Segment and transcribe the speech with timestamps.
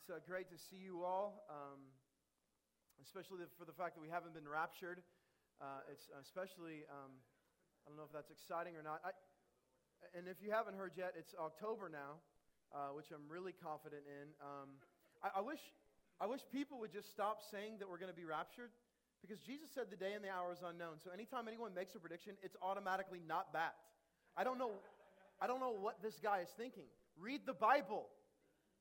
[0.00, 1.76] It's uh, great to see you all, um,
[3.04, 5.04] especially for the fact that we haven't been raptured.
[5.60, 7.12] Uh, it's especially, um,
[7.84, 9.04] I don't know if that's exciting or not.
[9.04, 9.12] I,
[10.16, 12.16] and if you haven't heard yet, it's October now,
[12.72, 14.32] uh, which I'm really confident in.
[14.40, 14.80] Um,
[15.20, 15.60] I, I, wish,
[16.16, 18.72] I wish people would just stop saying that we're going to be raptured
[19.20, 20.96] because Jesus said the day and the hour is unknown.
[21.04, 23.76] So anytime anyone makes a prediction, it's automatically not that.
[24.32, 24.80] I don't know,
[25.44, 26.88] I don't know what this guy is thinking.
[27.20, 28.08] Read the Bible.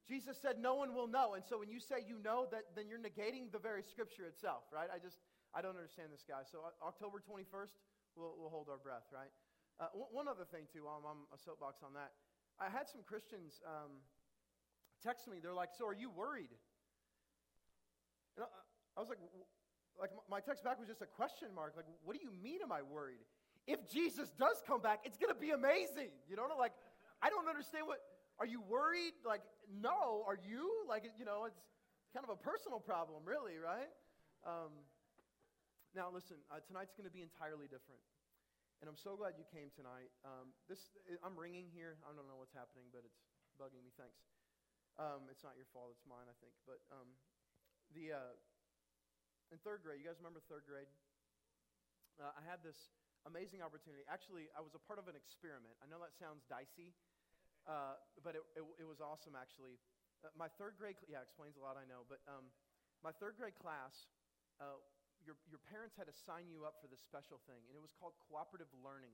[0.08, 1.34] Jesus said, No one will know.
[1.34, 4.64] And so when you say you know, that, then you're negating the very scripture itself,
[4.72, 4.90] right?
[4.94, 5.18] I just,
[5.54, 6.42] I don't understand this guy.
[6.46, 7.78] So uh, October 21st,
[8.16, 9.32] we'll, we'll hold our breath, right?
[9.80, 12.12] Uh, one other thing, too, while I'm on a soapbox on that.
[12.60, 14.04] I had some Christians um,
[15.00, 15.40] text me.
[15.40, 16.52] They're like, So are you worried?
[18.36, 18.50] And I,
[18.98, 19.20] I was like,
[20.00, 21.74] like, my text back was just a question mark.
[21.76, 23.24] Like, what do you mean, am I worried?
[23.68, 26.16] If Jesus does come back, it's going to be amazing.
[26.28, 26.72] You know, like,
[27.22, 28.00] I don't understand what
[28.40, 29.14] are you worried?
[29.28, 30.24] Like, no.
[30.24, 30.88] Are you?
[30.88, 31.60] Like, you know, it's
[32.16, 33.92] kind of a personal problem, really, right?
[34.48, 34.72] Um,
[35.92, 38.02] now, listen, uh, tonight's going to be entirely different.
[38.80, 40.08] And I'm so glad you came tonight.
[40.24, 42.00] Um, this, I'm ringing here.
[42.08, 43.20] I don't know what's happening, but it's
[43.60, 43.92] bugging me.
[44.00, 44.24] Thanks.
[44.96, 45.92] Um, it's not your fault.
[45.92, 46.56] It's mine, I think.
[46.64, 47.12] But um,
[47.92, 48.34] the, uh,
[49.52, 50.88] in third grade, you guys remember third grade?
[52.16, 52.96] Uh, I had this
[53.28, 54.08] amazing opportunity.
[54.08, 55.76] Actually, I was a part of an experiment.
[55.84, 56.96] I know that sounds dicey.
[57.68, 59.78] Uh, but it, it, it, was awesome, actually.
[60.24, 62.08] Uh, my third grade, yeah, explains a lot, I know.
[62.08, 62.50] But um,
[63.06, 64.10] my third grade class,
[64.60, 64.80] uh,
[65.24, 67.94] your, your parents had to sign you up for this special thing, and it was
[67.96, 69.14] called cooperative learning.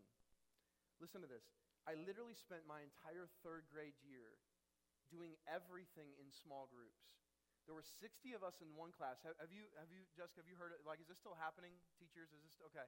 [1.01, 1.43] Listen to this.
[1.85, 4.39] I literally spent my entire third grade year
[5.13, 7.05] doing everything in small groups.
[7.69, 9.21] There were 60 of us in one class.
[9.25, 10.85] Have, have, you, have you, Jessica, have you heard it?
[10.85, 11.73] Like, is this still happening?
[11.97, 12.85] Teachers, is this, okay.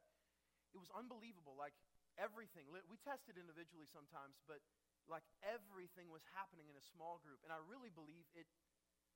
[0.73, 1.57] It was unbelievable.
[1.57, 1.73] Like,
[2.17, 2.65] everything.
[2.69, 4.61] We tested individually sometimes, but
[5.07, 7.39] like everything was happening in a small group.
[7.43, 8.47] And I really believe it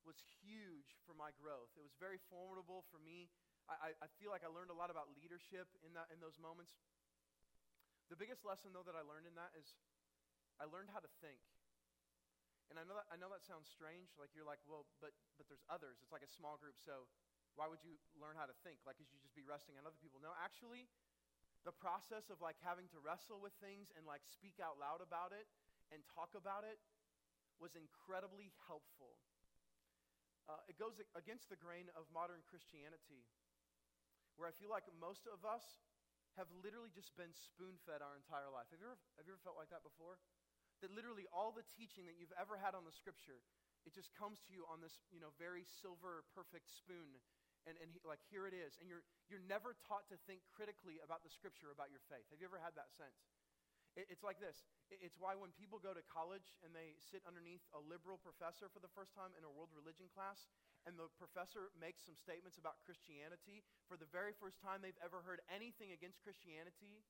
[0.07, 1.69] was huge for my growth.
[1.77, 3.29] It was very formidable for me.
[3.69, 6.75] I, I feel like I learned a lot about leadership in, that, in those moments.
[8.11, 9.77] The biggest lesson, though, that I learned in that is
[10.59, 11.39] I learned how to think.
[12.67, 14.11] And I know that, I know that sounds strange.
[14.15, 15.99] Like you're like, well, but, but there's others.
[16.03, 16.79] It's like a small group.
[16.79, 17.07] So
[17.55, 18.79] why would you learn how to think?
[18.87, 20.23] Like, could you just be resting on other people?
[20.23, 20.87] No, actually,
[21.67, 25.35] the process of like having to wrestle with things and like speak out loud about
[25.35, 25.51] it
[25.91, 26.79] and talk about it
[27.59, 29.19] was incredibly helpful.
[30.49, 33.27] Uh, it goes against the grain of modern Christianity,
[34.35, 35.63] where I feel like most of us
[36.39, 38.71] have literally just been spoon fed our entire life.
[38.71, 40.17] Have you, ever, have you ever felt like that before?
[40.79, 43.43] That literally all the teaching that you've ever had on the scripture,
[43.85, 47.21] it just comes to you on this, you know, very silver, perfect spoon.
[47.69, 48.81] And, and he, like, here it is.
[48.81, 52.25] And you're, you're never taught to think critically about the scripture, about your faith.
[52.33, 53.21] Have you ever had that sense?
[53.99, 57.63] It, it's like this it's why when people go to college and they sit underneath
[57.75, 60.51] a liberal professor for the first time in a world religion class,
[60.83, 65.23] and the professor makes some statements about Christianity, for the very first time they've ever
[65.23, 67.03] heard anything against Christianity,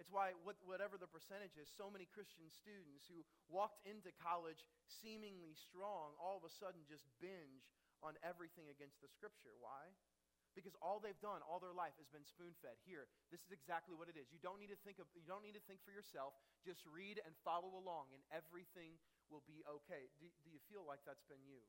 [0.00, 0.32] it's why,
[0.64, 3.20] whatever the percentage is, so many Christian students who
[3.52, 7.68] walked into college seemingly strong all of a sudden just binge
[8.00, 9.52] on everything against the scripture.
[9.60, 9.92] Why?
[10.58, 12.74] Because all they've done all their life has been spoon fed.
[12.82, 14.26] Here, this is exactly what it is.
[14.34, 16.34] You don't, need to think of, you don't need to think for yourself.
[16.66, 18.98] Just read and follow along, and everything
[19.30, 20.10] will be okay.
[20.18, 21.62] Do, do you feel like that's been you?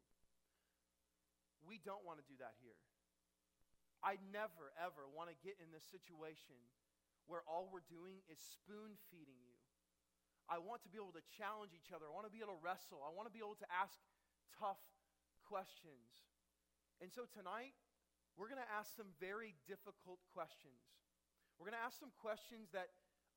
[1.61, 2.77] We don't want to do that here.
[4.01, 6.57] I never, ever want to get in this situation
[7.29, 9.53] where all we're doing is spoon feeding you.
[10.49, 12.09] I want to be able to challenge each other.
[12.09, 13.05] I want to be able to wrestle.
[13.05, 13.93] I want to be able to ask
[14.57, 14.81] tough
[15.45, 16.25] questions.
[16.99, 17.77] And so tonight,
[18.39, 20.79] we're going to ask some very difficult questions.
[21.59, 22.89] We're going to ask some questions that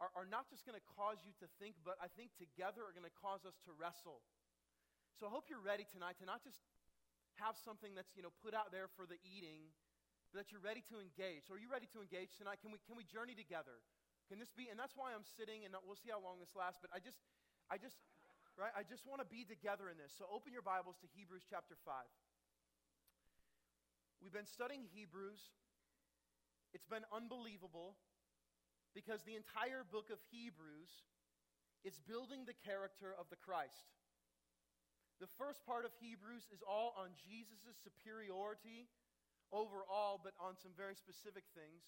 [0.03, 2.95] are, are not just going to cause you to think, but I think together are
[2.95, 4.25] going to cause us to wrestle.
[5.15, 6.59] So I hope you're ready tonight to not just
[7.39, 9.71] have something that's you know put out there for the eating,
[10.31, 11.47] but that you're ready to engage.
[11.47, 12.59] So are you ready to engage tonight?
[12.63, 13.79] Can we can we journey together?
[14.27, 14.73] Can this be?
[14.73, 16.81] And that's why I'm sitting, and we'll see how long this lasts.
[16.81, 17.21] But I just,
[17.69, 18.01] I just,
[18.57, 18.73] right?
[18.73, 20.17] I just want to be together in this.
[20.17, 22.09] So open your Bibles to Hebrews chapter five.
[24.25, 25.53] We've been studying Hebrews.
[26.73, 28.01] It's been unbelievable
[28.97, 30.89] because the entire book of Hebrews
[31.85, 33.93] is building the character of the Christ.
[35.21, 38.89] The first part of Hebrews is all on Jesus' superiority
[39.53, 41.85] over all, but on some very specific things.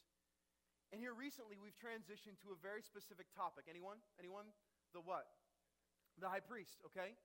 [0.92, 3.64] And here recently we've transitioned to a very specific topic.
[3.64, 4.04] Anyone?
[4.20, 4.52] Anyone?
[4.92, 5.24] The what?
[6.20, 7.16] The high priest, okay?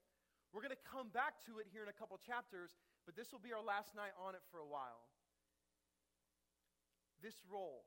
[0.55, 3.44] We're going to come back to it here in a couple chapters, but this will
[3.44, 5.07] be our last night on it for a while.
[7.21, 7.86] This role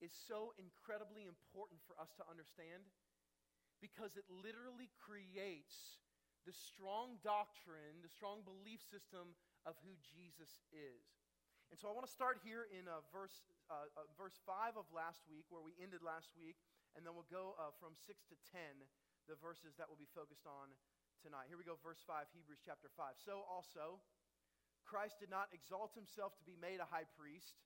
[0.00, 2.84] is so incredibly important for us to understand
[3.80, 6.00] because it literally creates
[6.48, 9.36] the strong doctrine, the strong belief system
[9.68, 11.04] of who Jesus is.
[11.68, 14.86] And so I want to start here in uh, verse, uh, uh, verse 5 of
[14.94, 16.54] last week, where we ended last week,
[16.94, 18.86] and then we'll go uh, from 6 to 10,
[19.26, 20.70] the verses that we'll be focused on
[21.26, 21.50] tonight.
[21.50, 23.18] Here we go, verse 5, Hebrews chapter 5.
[23.18, 23.98] So also,
[24.86, 27.58] Christ did not exalt himself to be made a high priest.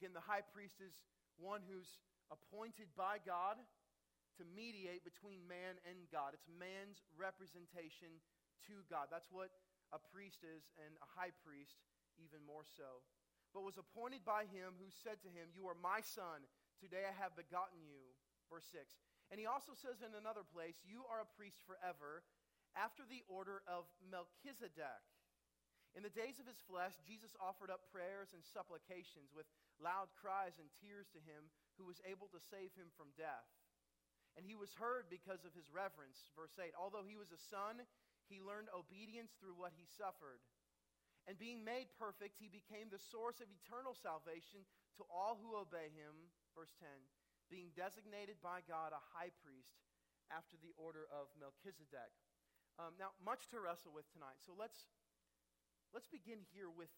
[0.00, 1.04] Again, the high priest is
[1.36, 2.00] one who's
[2.32, 3.60] appointed by God
[4.40, 6.32] to mediate between man and God.
[6.32, 8.24] It's man's representation
[8.72, 9.12] to God.
[9.12, 9.52] That's what
[9.92, 11.76] a priest is, and a high priest
[12.16, 13.04] even more so.
[13.52, 16.48] But was appointed by him who said to him, You are my son.
[16.80, 18.16] Today I have begotten you.
[18.48, 18.96] Verse 6.
[19.28, 22.24] And he also says in another place, You are a priest forever,
[22.76, 25.04] after the order of Melchizedek.
[25.96, 29.48] In the days of his flesh, Jesus offered up prayers and supplications with
[29.80, 31.48] loud cries and tears to him
[31.80, 33.48] who was able to save him from death.
[34.36, 36.28] And he was heard because of his reverence.
[36.36, 37.80] Verse 8 Although he was a son,
[38.28, 40.44] he learned obedience through what he suffered.
[41.24, 44.68] And being made perfect, he became the source of eternal salvation
[45.00, 46.28] to all who obey him.
[46.52, 46.86] Verse 10
[47.48, 49.80] Being designated by God a high priest
[50.28, 52.12] after the order of Melchizedek.
[52.76, 54.36] Um, now, much to wrestle with tonight.
[54.44, 54.92] So let's,
[55.96, 56.92] let's begin here with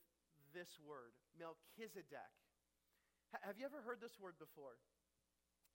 [0.50, 2.34] this word Melchizedek.
[3.30, 4.82] H- have you ever heard this word before?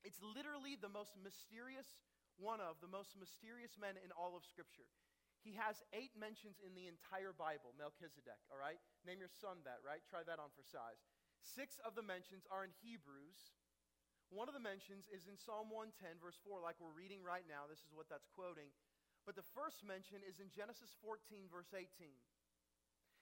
[0.04, 1.88] It's literally the most mysterious,
[2.36, 4.92] one of the most mysterious men in all of Scripture.
[5.40, 8.80] He has eight mentions in the entire Bible, Melchizedek, all right?
[9.08, 10.04] Name your son that, right?
[10.08, 11.04] Try that on for size.
[11.44, 13.56] Six of the mentions are in Hebrews.
[14.32, 17.68] One of the mentions is in Psalm 110, verse 4, like we're reading right now.
[17.68, 18.72] This is what that's quoting.
[19.24, 21.88] But the first mention is in Genesis 14, verse 18.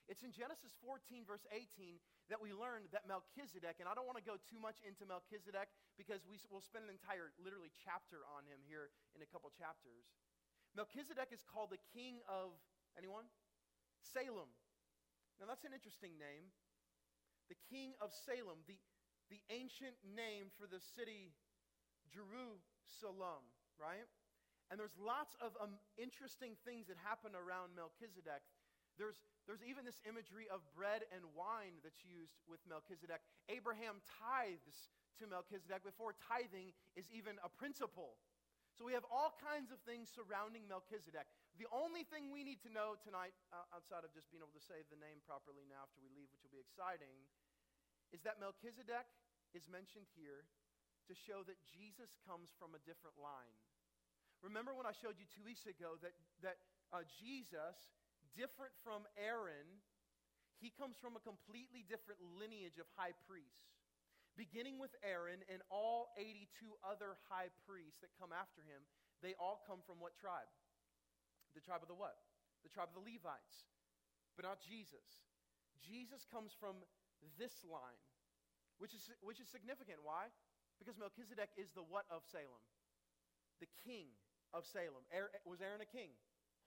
[0.09, 2.01] It's in Genesis 14, verse 18,
[2.33, 5.69] that we learn that Melchizedek, and I don't want to go too much into Melchizedek
[5.95, 10.09] because we, will spend an entire, literally, chapter on him here in a couple chapters.
[10.73, 12.57] Melchizedek is called the king of,
[12.97, 13.29] anyone?
[14.01, 14.49] Salem.
[15.37, 16.49] Now, that's an interesting name.
[17.47, 18.79] The king of Salem, the,
[19.29, 21.35] the ancient name for the city
[22.11, 23.47] Jerusalem,
[23.79, 24.07] right?
[24.71, 28.39] And there's lots of um, interesting things that happen around Melchizedek.
[28.95, 33.19] There's, there's even this imagery of bread and wine that's used with Melchizedek.
[33.51, 34.87] Abraham tithes
[35.19, 38.15] to Melchizedek before tithing is even a principle.
[38.71, 41.27] So we have all kinds of things surrounding Melchizedek.
[41.59, 44.63] The only thing we need to know tonight, uh, outside of just being able to
[44.63, 47.11] say the name properly now after we leave, which will be exciting,
[48.15, 49.07] is that Melchizedek
[49.51, 50.47] is mentioned here
[51.11, 53.51] to show that Jesus comes from a different line.
[54.41, 56.57] Remember when I showed you two weeks ago that, that
[56.89, 57.93] uh, Jesus,
[58.33, 59.69] different from Aaron,
[60.57, 63.69] he comes from a completely different lineage of high priests.
[64.33, 66.49] Beginning with Aaron and all 82
[66.81, 68.81] other high priests that come after him,
[69.21, 70.49] they all come from what tribe?
[71.53, 72.17] The tribe of the what?
[72.65, 73.69] The tribe of the Levites.
[74.33, 75.21] But not Jesus.
[75.77, 76.81] Jesus comes from
[77.37, 78.01] this line,
[78.81, 80.01] which is, which is significant.
[80.01, 80.33] Why?
[80.81, 82.65] Because Melchizedek is the what of Salem?
[83.61, 84.09] The king
[84.51, 85.03] of Salem.
[85.11, 86.11] Aaron, was Aaron a king?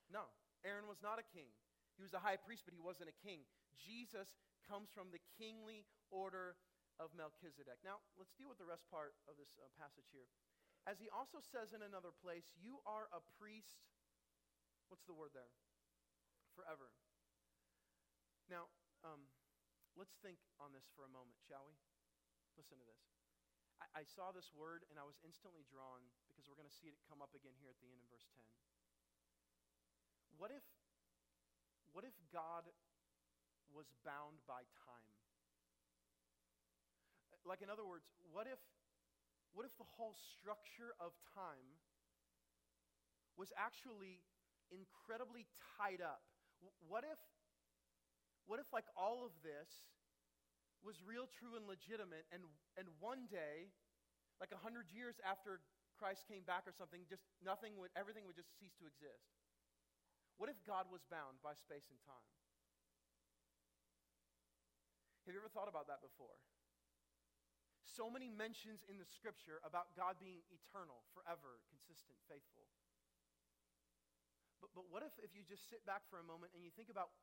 [0.09, 0.29] No.
[0.65, 1.49] Aaron was not a king.
[1.95, 3.45] He was a high priest, but he wasn't a king.
[3.71, 4.35] Jesus
[4.67, 6.59] comes from the kingly order
[6.99, 7.79] of Melchizedek.
[7.83, 10.27] Now, let's deal with the rest part of this uh, passage here.
[10.85, 13.81] As he also says in another place, you are a priest.
[14.89, 15.49] What's the word there?
[16.53, 16.93] Forever.
[18.47, 18.69] Now,
[19.01, 19.25] um,
[19.97, 21.73] let's think on this for a moment, shall we?
[22.53, 23.14] Listen to this.
[23.81, 26.91] I, I saw this word and I was instantly drawn because we're going to see
[26.91, 28.39] it come up again here at the end in verse 10.
[30.35, 30.63] What if,
[31.95, 32.67] what if God
[33.71, 35.15] was bound by time?
[37.47, 38.59] Like, in other words, what if,
[39.53, 41.79] what if the whole structure of time
[43.37, 44.25] was actually
[44.73, 45.45] incredibly
[45.77, 46.25] tied up?
[46.89, 47.21] What if,
[48.49, 49.69] what if like all of this
[50.85, 52.45] was real, true, and legitimate, and,
[52.77, 53.73] and one day,
[54.37, 55.65] like a hundred years after
[55.97, 59.33] Christ came back or something, just nothing would, everything would just cease to exist.
[60.37, 62.29] What if God was bound by space and time?
[65.25, 66.37] Have you ever thought about that before?
[67.81, 72.69] So many mentions in the scripture about God being eternal, forever, consistent, faithful.
[74.61, 76.91] But, but what if, if you just sit back for a moment and you think
[76.91, 77.15] about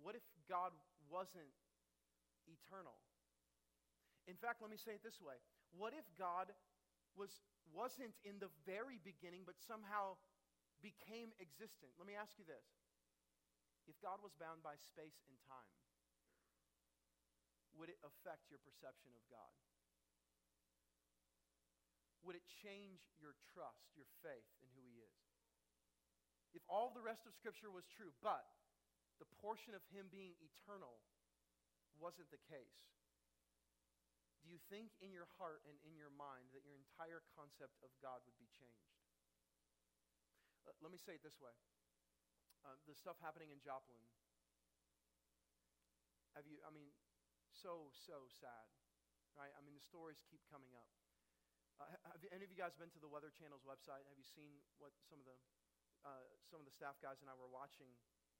[0.00, 0.74] what if God
[1.06, 1.52] wasn't
[2.48, 2.96] eternal?
[4.24, 5.36] In fact, let me say it this way
[5.72, 6.52] What if God
[7.14, 7.30] was
[7.72, 10.20] wasn't in the very beginning, but somehow
[10.84, 11.96] became existent.
[11.96, 12.66] Let me ask you this
[13.88, 15.76] if God was bound by space and time,
[17.76, 19.54] would it affect your perception of God?
[22.24, 25.24] Would it change your trust, your faith in who He is?
[26.54, 28.46] if all the rest of Scripture was true, but
[29.18, 31.02] the portion of him being eternal
[31.98, 32.90] wasn't the case,
[34.44, 37.88] do you think in your heart and in your mind that your entire concept of
[38.04, 38.92] God would be changed?
[40.68, 41.54] Uh, let me say it this way
[42.64, 44.00] uh, the stuff happening in Joplin.
[46.32, 46.90] Have you, I mean,
[47.52, 48.66] so, so sad,
[49.36, 49.52] right?
[49.54, 50.88] I mean, the stories keep coming up.
[51.78, 54.02] Uh, have any of you guys been to the Weather Channel's website?
[54.08, 55.36] Have you seen what some of the,
[56.02, 57.92] uh, some of the staff guys and I were watching?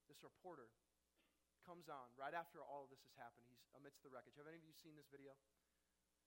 [0.04, 0.68] This reporter
[1.64, 3.49] comes on right after all of this has happened.
[3.49, 4.37] He's amidst the wreckage.
[4.37, 5.33] Have any of you seen this video?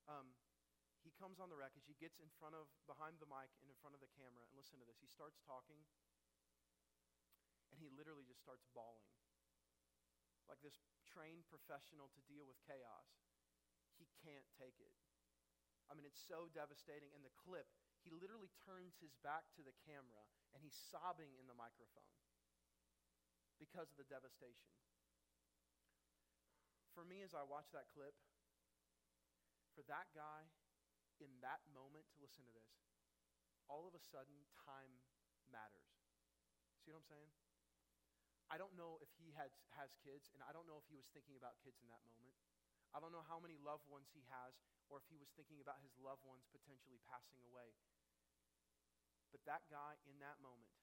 [0.10, 0.34] Um,
[1.06, 1.86] he comes on the wreckage.
[1.86, 4.44] He gets in front of, behind the mic and in front of the camera.
[4.44, 5.00] And listen to this.
[5.00, 5.79] He starts talking,
[7.72, 9.08] and he literally just starts bawling.
[10.50, 13.08] Like this trained professional to deal with chaos.
[13.96, 14.96] He can't take it.
[15.88, 17.15] I mean, it's so devastating.
[17.15, 17.67] In the clip,
[18.03, 20.24] he literally turns his back to the camera
[20.56, 22.15] and he's sobbing in the microphone
[23.60, 24.72] because of the devastation.
[26.97, 28.17] For me, as I watch that clip,
[29.77, 30.49] for that guy
[31.21, 32.73] in that moment to listen to this,
[33.69, 34.97] all of a sudden time
[35.45, 35.93] matters.
[36.81, 37.29] See what I'm saying?
[38.49, 41.05] I don't know if he has, has kids, and I don't know if he was
[41.13, 42.33] thinking about kids in that moment.
[42.89, 44.57] I don't know how many loved ones he has,
[44.89, 47.77] or if he was thinking about his loved ones potentially passing away.
[49.29, 50.73] But that guy in that moment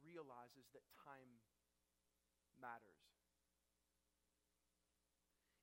[0.00, 1.44] realizes that time
[2.56, 3.13] matters.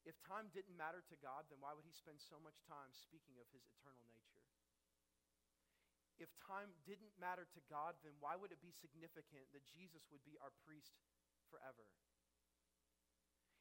[0.01, 3.37] If time didn't matter to God, then why would he spend so much time speaking
[3.37, 4.41] of his eternal nature?
[6.17, 10.21] If time didn't matter to God, then why would it be significant that Jesus would
[10.21, 10.93] be our priest
[11.49, 11.85] forever?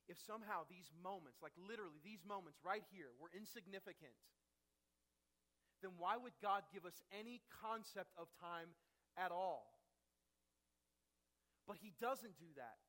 [0.08, 4.16] If somehow these moments, like literally these moments right here, were insignificant,
[5.80, 8.76] then why would God give us any concept of time
[9.16, 9.72] at all?
[11.64, 12.80] But He doesn't do that.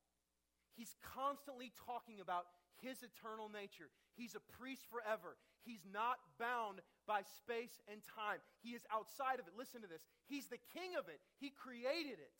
[0.75, 2.47] He's constantly talking about
[2.81, 3.93] his eternal nature.
[4.17, 5.37] He's a priest forever.
[5.61, 8.41] He's not bound by space and time.
[8.65, 9.53] He is outside of it.
[9.53, 10.01] Listen to this.
[10.25, 11.21] He's the king of it.
[11.37, 12.39] He created it.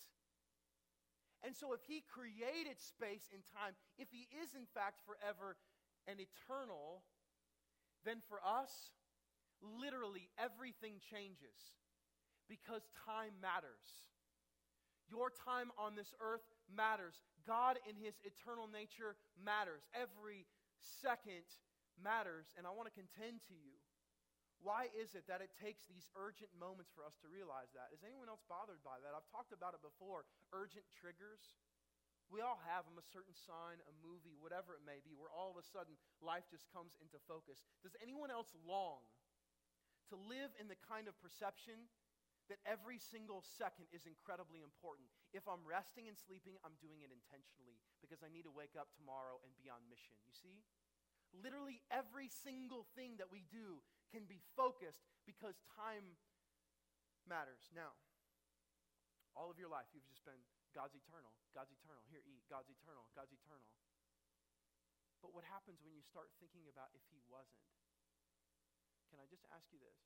[1.46, 5.58] And so, if he created space and time, if he is in fact forever
[6.06, 7.02] and eternal,
[8.06, 8.94] then for us,
[9.62, 11.78] literally everything changes
[12.50, 14.14] because time matters.
[15.10, 17.18] Your time on this earth matters.
[17.46, 19.86] God in his eternal nature matters.
[19.94, 20.46] Every
[20.80, 21.46] second
[21.98, 22.54] matters.
[22.58, 23.78] And I want to contend to you
[24.62, 27.90] why is it that it takes these urgent moments for us to realize that?
[27.90, 29.18] Is anyone else bothered by that?
[29.18, 30.30] I've talked about it before.
[30.54, 31.58] Urgent triggers.
[32.30, 35.52] We all have them a certain sign, a movie, whatever it may be, where all
[35.52, 37.66] of a sudden life just comes into focus.
[37.82, 39.04] Does anyone else long
[40.14, 41.90] to live in the kind of perception
[42.50, 45.08] that every single second is incredibly important.
[45.32, 48.92] If I'm resting and sleeping, I'm doing it intentionally because I need to wake up
[48.98, 50.18] tomorrow and be on mission.
[50.26, 50.66] You see?
[51.32, 53.80] Literally every single thing that we do
[54.12, 56.20] can be focused because time
[57.24, 57.72] matters.
[57.72, 57.96] Now,
[59.32, 60.42] all of your life, you've just been
[60.76, 62.04] God's eternal, God's eternal.
[62.12, 62.44] Here, eat.
[62.52, 63.68] God's eternal, God's eternal.
[65.24, 67.64] But what happens when you start thinking about if He wasn't?
[69.08, 70.00] Can I just ask you this?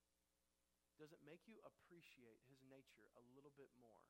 [0.96, 4.04] Does it make you appreciate his nature a little bit more?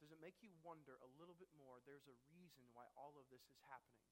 [0.00, 1.80] Does it make you wonder a little bit more?
[1.84, 4.04] There's a reason why all of this is happening.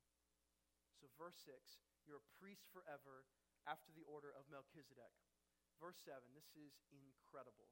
[1.00, 3.22] So, verse 6 you're a priest forever
[3.62, 5.14] after the order of Melchizedek.
[5.78, 7.70] Verse 7 this is incredible.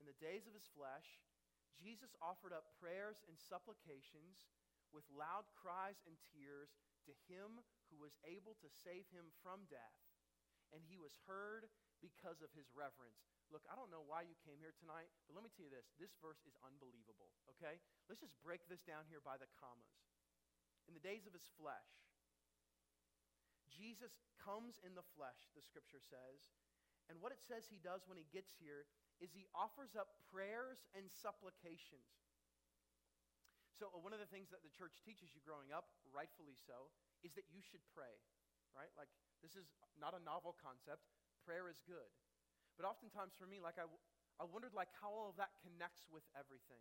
[0.00, 1.20] In the days of his flesh,
[1.76, 4.48] Jesus offered up prayers and supplications
[4.92, 6.76] with loud cries and tears
[7.08, 10.00] to him who was able to save him from death.
[10.72, 11.68] And he was heard
[12.00, 13.20] because of his reverence.
[13.52, 15.92] Look, I don't know why you came here tonight, but let me tell you this.
[16.00, 17.80] This verse is unbelievable, okay?
[18.08, 19.96] Let's just break this down here by the commas.
[20.88, 21.90] In the days of his flesh,
[23.70, 26.40] Jesus comes in the flesh, the scripture says.
[27.10, 28.86] And what it says he does when he gets here
[29.18, 32.06] is he offers up prayers and supplications.
[33.74, 36.92] So, uh, one of the things that the church teaches you growing up, rightfully so,
[37.24, 38.12] is that you should pray,
[38.76, 38.92] right?
[38.94, 39.08] Like,
[39.40, 41.08] this is not a novel concept
[41.44, 42.10] prayer is good.
[42.76, 43.84] But oftentimes for me, like I,
[44.40, 46.80] I wondered like how all of that connects with everything.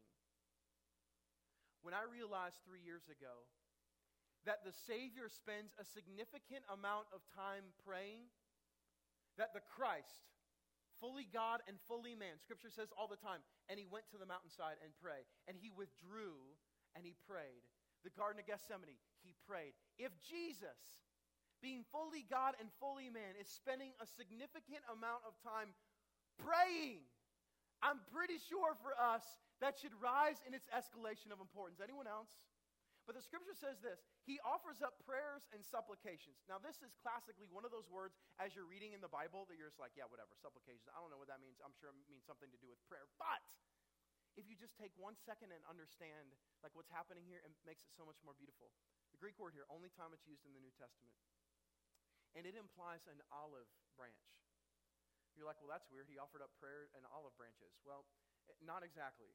[1.83, 3.47] When I realized three years ago
[4.47, 8.31] that the Savior spends a significant amount of time praying,
[9.35, 10.31] that the Christ,
[10.99, 14.27] fully God and fully man, Scripture says all the time, and he went to the
[14.27, 16.39] mountainside and prayed, and he withdrew
[16.95, 17.63] and he prayed.
[18.07, 19.75] The Garden of Gethsemane, he prayed.
[19.99, 20.79] If Jesus
[21.61, 25.75] being fully God and fully man, is spending a significant amount of time
[26.39, 27.03] praying.
[27.79, 29.23] I'm pretty sure for us
[29.63, 31.79] that should rise in its escalation of importance.
[31.79, 32.31] Anyone else?
[33.07, 36.45] But the scripture says this He offers up prayers and supplications.
[36.45, 39.57] Now, this is classically one of those words as you're reading in the Bible that
[39.57, 40.91] you're just like, yeah, whatever, supplications.
[40.93, 41.57] I don't know what that means.
[41.63, 43.09] I'm sure it means something to do with prayer.
[43.17, 43.41] But
[44.37, 47.91] if you just take one second and understand like what's happening here, it makes it
[47.97, 48.69] so much more beautiful.
[49.09, 51.17] The Greek word here, only time it's used in the New Testament.
[52.37, 54.29] And it implies an olive branch.
[55.33, 56.09] You're like, well, that's weird.
[56.09, 57.73] He offered up prayer and olive branches.
[57.87, 58.05] Well,
[58.51, 59.31] eh, not exactly.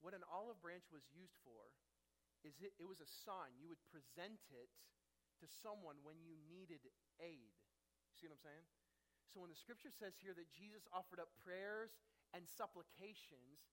[0.00, 1.72] What an olive branch was used for
[2.44, 3.58] is it, it was a sign.
[3.58, 4.70] You would present it
[5.42, 6.84] to someone when you needed
[7.18, 7.52] aid.
[8.14, 8.66] See what I'm saying?
[9.32, 11.92] So when the scripture says here that Jesus offered up prayers
[12.32, 13.66] and supplications,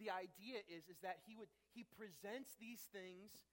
[0.00, 3.44] the idea is, is that he would he presents these things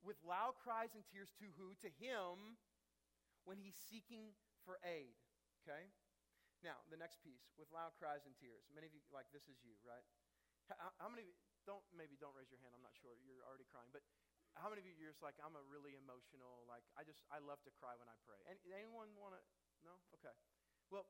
[0.00, 1.76] with loud cries and tears to who?
[1.84, 2.56] To him
[3.44, 5.16] when he's seeking for aid.
[5.62, 5.88] Okay?
[6.60, 8.68] Now, the next piece, with loud cries and tears.
[8.72, 10.04] Many of you, like, this is you, right?
[10.68, 11.24] How, how many,
[11.68, 12.72] don't maybe don't raise your hand.
[12.72, 13.16] I'm not sure.
[13.24, 13.90] You're already crying.
[13.92, 14.04] But
[14.58, 16.64] how many of you are just like I'm a really emotional?
[16.66, 18.40] Like I just I love to cry when I pray.
[18.48, 19.42] Any, anyone want to?
[19.84, 19.94] No.
[20.20, 20.32] Okay.
[20.88, 21.06] Well,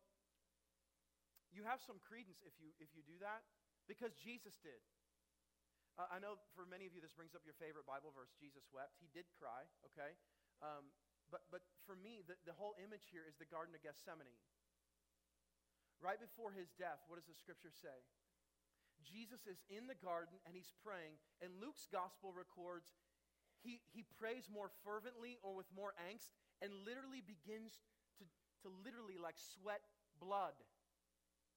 [1.51, 3.47] you have some credence if you if you do that
[3.87, 4.83] because Jesus did.
[5.99, 8.31] Uh, I know for many of you this brings up your favorite Bible verse.
[8.39, 8.99] Jesus wept.
[9.03, 9.67] He did cry.
[9.93, 10.15] Okay.
[10.61, 10.93] Um,
[11.31, 14.39] but but for me, the, the whole image here is the Garden of Gethsemane.
[16.03, 17.95] Right before his death, what does the scripture say?
[19.01, 22.93] Jesus is in the garden and he's praying, and Luke's gospel records
[23.61, 26.33] he, he prays more fervently or with more angst
[26.65, 27.85] and literally begins
[28.17, 28.25] to,
[28.65, 29.85] to literally like sweat
[30.17, 30.57] blood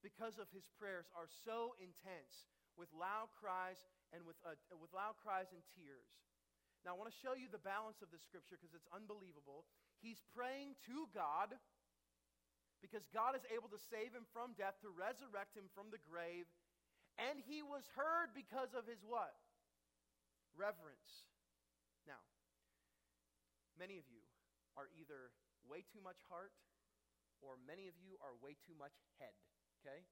[0.04, 5.16] because of his prayers are so intense with loud cries and with, uh, with loud
[5.24, 6.12] cries and tears.
[6.84, 9.64] Now, I want to show you the balance of the scripture because it's unbelievable.
[10.04, 11.56] He's praying to God
[12.84, 16.44] because God is able to save him from death, to resurrect him from the grave,
[17.16, 19.32] and he was heard because of his what?
[20.52, 21.24] Reverence.
[22.04, 22.20] Now,
[23.80, 24.20] many of you
[24.76, 25.32] are either
[25.64, 26.52] way too much heart
[27.40, 29.32] or many of you are way too much head,
[29.80, 30.04] okay?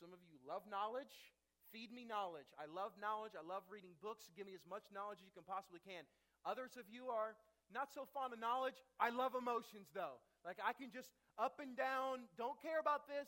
[0.00, 1.35] Some of you love knowledge.
[1.74, 2.48] Feed me knowledge.
[2.56, 3.34] I love knowledge.
[3.34, 4.30] I love reading books.
[4.36, 6.06] Give me as much knowledge as you can possibly can.
[6.46, 7.34] Others of you are
[7.74, 8.78] not so fond of knowledge.
[9.02, 10.22] I love emotions, though.
[10.46, 13.26] Like I can just up and down, don't care about this.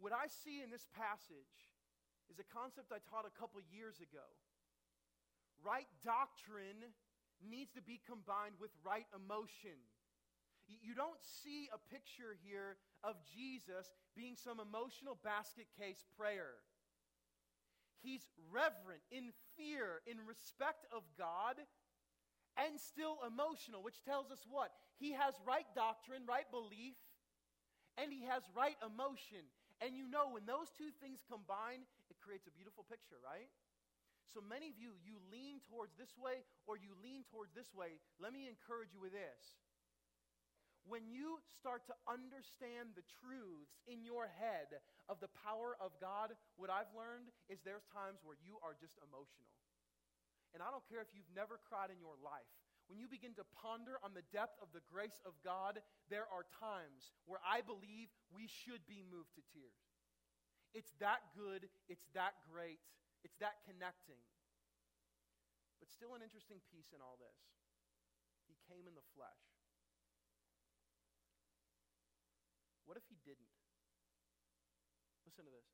[0.00, 1.54] What I see in this passage
[2.30, 4.24] is a concept I taught a couple years ago.
[5.60, 6.94] Right doctrine
[7.42, 9.76] needs to be combined with right emotion.
[10.68, 16.60] You don't see a picture here of Jesus being some emotional basket case prayer.
[18.02, 21.58] He's reverent, in fear, in respect of God,
[22.58, 24.70] and still emotional, which tells us what?
[24.98, 26.98] He has right doctrine, right belief,
[27.98, 29.46] and he has right emotion.
[29.78, 33.50] And you know, when those two things combine, it creates a beautiful picture, right?
[34.26, 38.02] So many of you, you lean towards this way or you lean towards this way.
[38.20, 39.62] Let me encourage you with this.
[40.84, 46.36] When you start to understand the truths in your head of the power of God,
[46.60, 49.48] what I've learned is there's times where you are just emotional.
[50.52, 52.48] And I don't care if you've never cried in your life.
[52.88, 56.48] When you begin to ponder on the depth of the grace of God, there are
[56.56, 59.76] times where I believe we should be moved to tears.
[60.72, 62.80] It's that good, it's that great,
[63.24, 64.20] it's that connecting.
[65.80, 67.36] But still, an interesting piece in all this.
[68.48, 69.44] He came in the flesh.
[72.88, 73.57] What if he didn't?
[75.38, 75.70] Listen to this.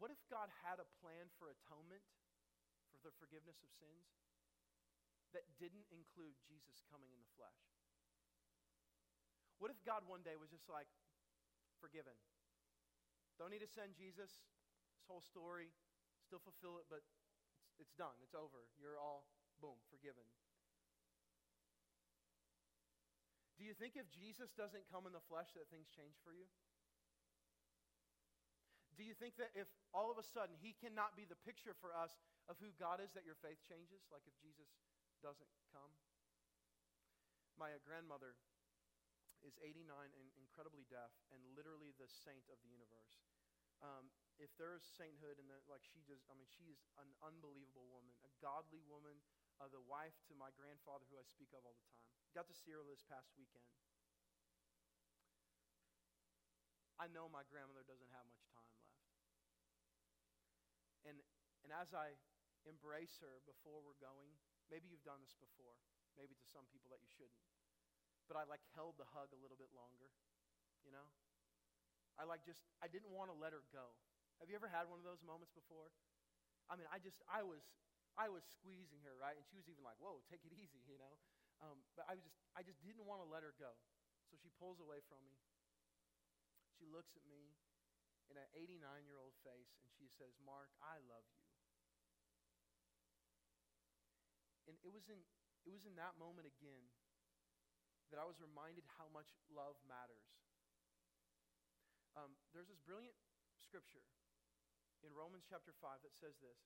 [0.00, 2.00] What if God had a plan for atonement,
[2.88, 4.08] for the forgiveness of sins?
[5.34, 7.58] that didn't include Jesus coming in the flesh?
[9.58, 10.86] What if God one day was just like,
[11.82, 12.14] forgiven?
[13.36, 14.30] Don't need to send Jesus,
[14.94, 15.74] this whole story,
[16.22, 17.18] still fulfill it, but it's,
[17.82, 18.70] it's done, it's over.
[18.78, 19.26] You're all,
[19.58, 20.24] boom, forgiven.
[23.58, 26.46] Do you think if Jesus doesn't come in the flesh that things change for you?
[28.94, 31.90] Do you think that if all of a sudden he cannot be the picture for
[31.90, 32.14] us
[32.46, 34.06] of who God is, that your faith changes?
[34.10, 34.70] Like if Jesus
[35.22, 35.90] doesn't come.
[37.58, 38.34] My grandmother
[39.46, 43.14] is 89 and incredibly deaf and literally the saint of the universe.
[43.82, 44.08] Um,
[44.40, 48.30] if there is sainthood and like she just, I mean, she's an unbelievable woman, a
[48.42, 49.20] godly woman,
[49.62, 52.02] uh, the wife to my grandfather who I speak of all the time.
[52.34, 53.62] Got to see her this past weekend.
[56.98, 58.73] I know my grandmother doesn't have much time.
[61.04, 61.20] And,
[61.62, 62.16] and as I
[62.64, 64.32] embrace her before we're going,
[64.72, 65.76] Maybe you've done this before,
[66.16, 67.44] maybe to some people that you shouldn't.
[68.24, 70.08] But I like held the hug a little bit longer,
[70.80, 71.04] you know?
[72.16, 73.92] I like just, I didn't want to let her go.
[74.40, 75.92] Have you ever had one of those moments before?
[76.70, 77.60] I mean, I just, I was,
[78.16, 79.36] I was squeezing her, right?
[79.36, 81.14] And she was even like, whoa, take it easy, you know?
[81.60, 83.76] Um, but I was just, I just didn't want to let her go.
[84.32, 85.36] So she pulls away from me.
[86.80, 87.52] She looks at me
[88.32, 91.44] in an 89 year old face and she says, Mark, I love you.
[94.68, 95.20] And it was in,
[95.68, 96.88] it was in that moment again
[98.08, 100.24] that I was reminded how much love matters.
[102.14, 103.16] Um, there's this brilliant
[103.58, 104.06] scripture
[105.02, 106.60] in Romans chapter 5 that says this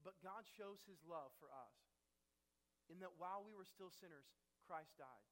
[0.00, 1.76] But God shows his love for us
[2.88, 4.28] in that while we were still sinners,
[4.64, 5.28] Christ died.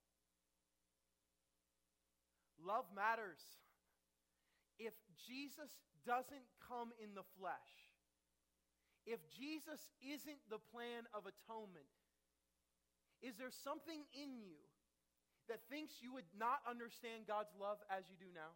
[2.60, 3.40] Love matters.
[4.78, 4.94] If
[5.28, 5.70] Jesus
[6.06, 7.92] doesn't come in the flesh,
[9.06, 11.90] if Jesus isn't the plan of atonement,
[13.22, 14.58] is there something in you
[15.50, 18.54] that thinks you would not understand God's love as you do now?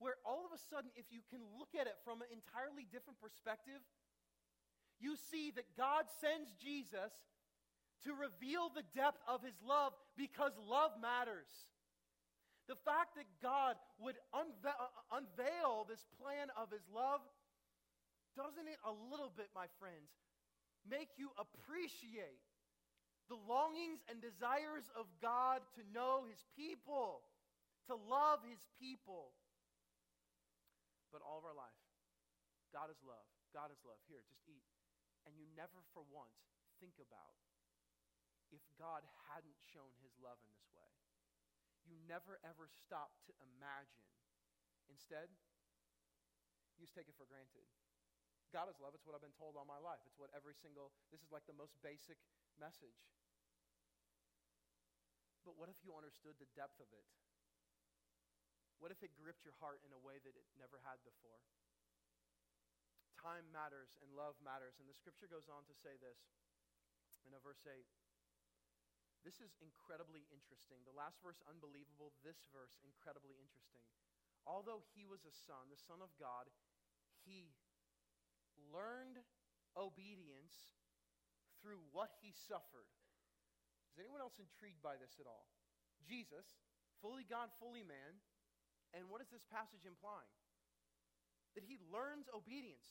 [0.00, 3.20] Where all of a sudden, if you can look at it from an entirely different
[3.20, 3.80] perspective,
[5.00, 7.12] you see that God sends Jesus
[8.04, 11.48] to reveal the depth of his love because love matters.
[12.68, 17.20] The fact that God would unve- uh, unveil this plan of his love,
[18.32, 20.08] doesn't it a little bit, my friends,
[20.88, 22.40] make you appreciate
[23.28, 27.24] the longings and desires of God to know his people,
[27.88, 29.32] to love his people.
[31.12, 31.78] But all of our life,
[32.72, 33.28] God is love.
[33.52, 34.00] God is love.
[34.10, 34.66] Here, just eat.
[35.24, 36.36] And you never for once
[36.82, 37.38] think about
[38.52, 41.03] if God hadn't shown his love in this way.
[41.84, 44.04] You never ever stop to imagine.
[44.88, 45.28] Instead,
[46.76, 47.64] you just take it for granted.
[48.52, 48.94] God is love.
[48.94, 49.98] It's what I've been told all my life.
[50.06, 52.20] It's what every single, this is like the most basic
[52.54, 53.02] message.
[55.42, 57.04] But what if you understood the depth of it?
[58.78, 61.42] What if it gripped your heart in a way that it never had before?
[63.18, 64.78] Time matters and love matters.
[64.78, 66.20] And the scripture goes on to say this
[67.26, 67.74] in a verse 8.
[69.24, 70.84] This is incredibly interesting.
[70.84, 72.12] The last verse, unbelievable.
[72.20, 73.80] This verse, incredibly interesting.
[74.44, 76.52] Although he was a son, the Son of God,
[77.24, 77.56] he
[78.68, 79.24] learned
[79.80, 80.76] obedience
[81.64, 82.92] through what he suffered.
[83.88, 85.48] Is anyone else intrigued by this at all?
[86.04, 86.60] Jesus,
[87.00, 88.20] fully God, fully man.
[88.92, 90.28] And what is this passage implying?
[91.56, 92.84] That he learns obedience.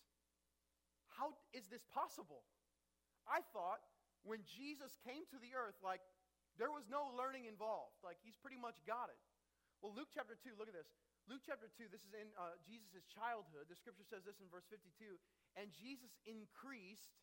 [1.13, 2.41] How is this possible?
[3.29, 3.85] I thought
[4.25, 6.01] when Jesus came to the earth, like,
[6.61, 7.97] there was no learning involved.
[8.05, 9.21] Like, he's pretty much got it.
[9.81, 10.87] Well, Luke chapter 2, look at this.
[11.27, 13.71] Luke chapter 2, this is in uh, Jesus' childhood.
[13.71, 14.91] The scripture says this in verse 52
[15.55, 17.15] And Jesus increased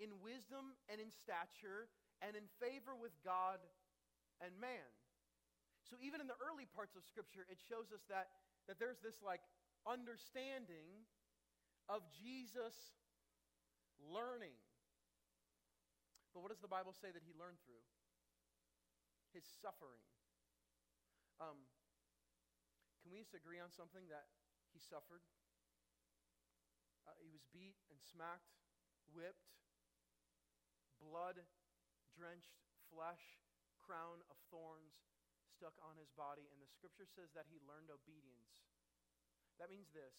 [0.00, 1.92] in wisdom and in stature
[2.24, 3.60] and in favor with God
[4.40, 4.88] and man.
[5.88, 8.32] So even in the early parts of Scripture, it shows us that,
[8.68, 9.44] that there's this like
[9.88, 11.08] understanding
[11.88, 12.76] of Jesus
[13.98, 14.56] learning.
[16.32, 17.82] But what does the Bible say that he learned through?
[19.30, 20.02] His suffering.
[21.38, 21.70] Um,
[23.00, 24.26] can we just agree on something that
[24.74, 25.22] he suffered?
[27.06, 28.58] Uh, he was beat and smacked,
[29.08, 29.54] whipped,
[31.00, 31.40] blood
[32.12, 32.60] drenched
[32.92, 33.40] flesh,
[33.80, 35.00] crown of thorns
[35.40, 36.44] stuck on his body.
[36.52, 38.68] And the scripture says that he learned obedience.
[39.56, 40.16] That means this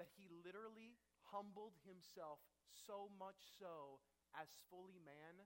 [0.00, 0.96] that he literally
[1.28, 2.40] humbled himself
[2.72, 4.00] so much so
[4.32, 5.44] as fully man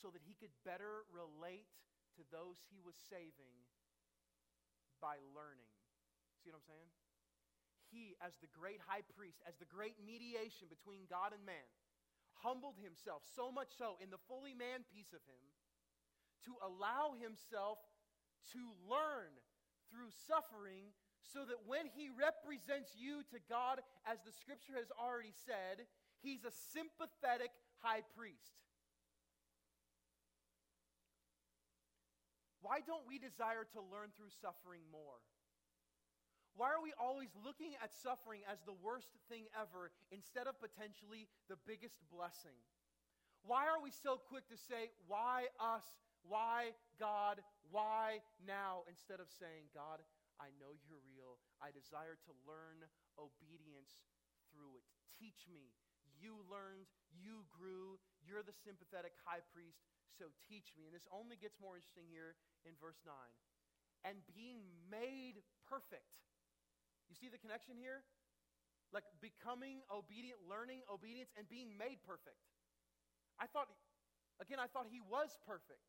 [0.00, 1.68] so that he could better relate
[2.16, 3.52] to those he was saving
[4.98, 5.68] by learning.
[6.40, 6.90] See what I'm saying?
[7.92, 11.68] He, as the great high priest, as the great mediation between God and man,
[12.40, 15.42] humbled himself so much so in the fully man piece of him
[16.48, 17.76] to allow himself
[18.56, 19.28] to learn
[19.92, 25.34] through suffering so that when he represents you to God, as the scripture has already
[25.44, 25.84] said,
[26.24, 27.52] he's a sympathetic
[27.84, 28.56] high priest.
[32.60, 35.20] Why don't we desire to learn through suffering more?
[36.58, 41.30] Why are we always looking at suffering as the worst thing ever instead of potentially
[41.48, 42.58] the biggest blessing?
[43.46, 45.86] Why are we so quick to say, Why us?
[46.28, 47.40] Why God?
[47.72, 48.84] Why now?
[48.90, 50.04] Instead of saying, God,
[50.36, 51.40] I know you're real.
[51.64, 52.84] I desire to learn
[53.16, 54.04] obedience
[54.52, 54.84] through it.
[55.16, 55.72] Teach me.
[56.20, 59.80] You learned, you grew, you're the sympathetic high priest,
[60.16, 60.86] so teach me.
[60.86, 63.14] And this only gets more interesting here in verse 9.
[64.02, 66.20] And being made perfect
[67.10, 68.06] you see the connection here?
[68.94, 72.38] Like becoming obedient, learning obedience, and being made perfect.
[73.42, 73.66] I thought,
[74.38, 75.82] again, I thought he was perfect.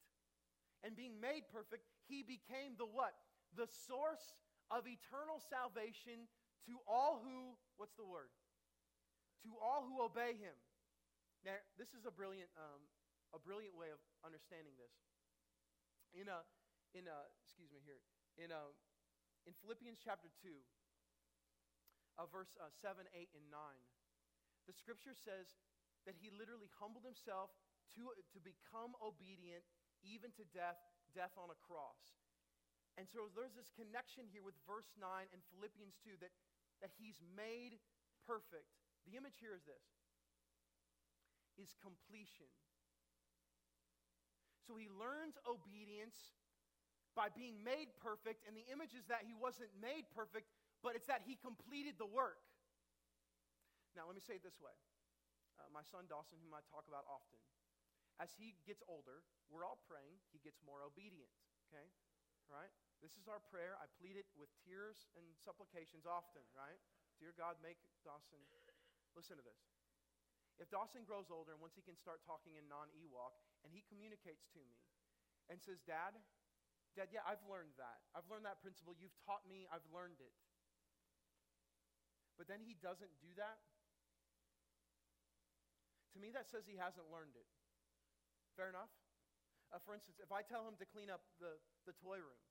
[0.81, 3.13] And being made perfect, he became the what?
[3.53, 4.33] The source
[4.73, 6.25] of eternal salvation
[6.69, 8.29] To all who, what's the word?
[9.45, 10.53] To all who obey him.
[11.41, 12.85] Now, this is a brilliant, um,
[13.31, 14.91] a brilliant way of understanding this.
[16.11, 16.43] In, uh,
[16.91, 18.03] in uh, excuse me here,
[18.35, 18.71] in, uh,
[19.47, 20.51] in Philippians chapter 2,
[22.19, 23.57] uh, verse uh, 7, 8, and 9,
[24.67, 25.55] the scripture says
[26.03, 27.55] that he literally humbled himself
[27.95, 29.63] to, to become obedient
[30.03, 30.79] even to death,
[31.15, 32.19] death on a cross.
[32.99, 36.33] And so there's this connection here with verse 9 and Philippians 2 that,
[36.83, 37.79] that he's made
[38.27, 38.67] perfect.
[39.07, 39.81] The image here is this
[41.59, 42.49] is completion.
[44.65, 46.37] So he learns obedience
[47.17, 50.47] by being made perfect, and the image is that he wasn't made perfect,
[50.79, 52.39] but it's that he completed the work.
[53.97, 54.71] Now, let me say it this way.
[55.59, 57.41] Uh, my son Dawson, whom I talk about often,
[58.21, 61.31] as he gets older, we're all praying he gets more obedient,
[61.67, 61.89] okay?
[62.47, 62.71] Right?
[63.03, 63.75] This is our prayer.
[63.81, 66.79] I plead it with tears and supplications often, right?
[67.19, 68.39] Dear God, make Dawson.
[69.15, 69.70] Listen to this.
[70.59, 73.85] If Dawson grows older and once he can start talking in non Ewok, and he
[73.87, 74.81] communicates to me
[75.47, 76.17] and says, Dad,
[76.95, 78.03] Dad, yeah, I've learned that.
[78.11, 78.91] I've learned that principle.
[78.91, 79.63] You've taught me.
[79.71, 80.35] I've learned it.
[82.35, 83.63] But then he doesn't do that.
[86.11, 87.47] To me, that says he hasn't learned it.
[88.59, 88.91] Fair enough?
[89.71, 91.55] Uh, for instance, if I tell him to clean up the,
[91.87, 92.41] the toy room,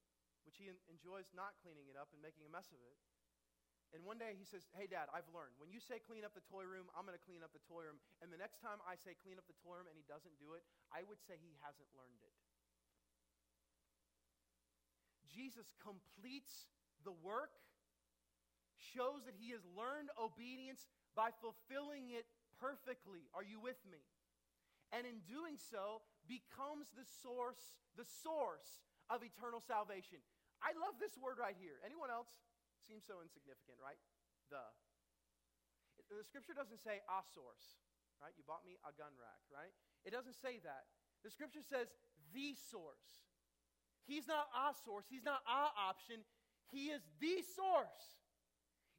[0.48, 2.96] which he enjoys not cleaning it up and making a mess of it,
[3.90, 5.58] and one day he says, Hey, Dad, I've learned.
[5.58, 7.82] When you say clean up the toy room, I'm going to clean up the toy
[7.82, 7.98] room.
[8.22, 10.54] And the next time I say clean up the toy room and he doesn't do
[10.54, 10.62] it,
[10.94, 12.34] I would say he hasn't learned it.
[15.30, 16.70] Jesus completes
[17.06, 17.54] the work,
[18.78, 22.26] shows that he has learned obedience by fulfilling it
[22.58, 23.30] perfectly.
[23.34, 24.02] Are you with me?
[24.90, 30.18] And in doing so, becomes the source, the source of eternal salvation.
[30.60, 31.78] I love this word right here.
[31.86, 32.30] Anyone else?
[32.90, 34.02] Seems so insignificant, right?
[34.50, 34.58] The.
[36.10, 37.78] The scripture doesn't say a source,
[38.18, 38.34] right?
[38.34, 39.70] You bought me a gun rack, right?
[40.02, 40.90] It doesn't say that.
[41.22, 41.86] The scripture says
[42.34, 43.30] the source.
[44.10, 46.26] He's not a source, he's not a option,
[46.74, 48.26] he is the source.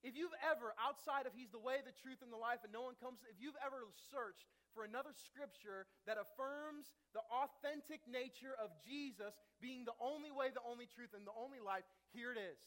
[0.08, 2.82] If you've ever, outside of He's the way, the truth, and the life, and no
[2.82, 8.74] one comes, if you've ever searched for another scripture that affirms the authentic nature of
[8.82, 11.86] Jesus being the only way, the only truth, and the only life,
[12.18, 12.58] here it is.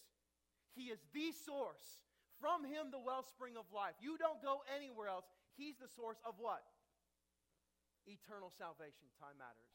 [0.74, 2.02] He is the source.
[2.42, 3.94] From Him, the wellspring of life.
[4.02, 5.24] You don't go anywhere else.
[5.56, 6.66] He's the source of what?
[8.06, 9.06] Eternal salvation.
[9.22, 9.72] Time matters.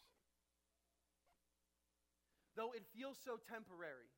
[2.60, 4.12] Though it feels so temporary,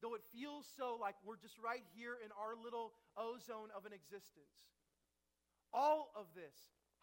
[0.00, 3.92] though it feels so like we're just right here in our little ozone of an
[3.92, 4.54] existence.
[5.74, 6.54] All of this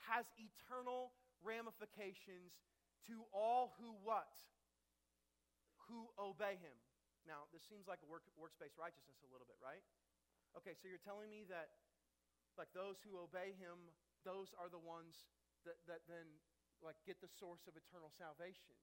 [0.08, 1.12] has eternal
[1.44, 2.56] ramifications
[3.08, 4.32] to all who what?
[5.90, 6.78] Who obey him.
[7.30, 9.84] Now, this seems like a work, works-based righteousness a little bit, right?
[10.58, 11.72] Okay, so you're telling me that
[12.60, 13.94] like those who obey him,
[14.28, 15.30] those are the ones
[15.64, 16.28] that, that then
[16.82, 18.76] like get the source of eternal salvation.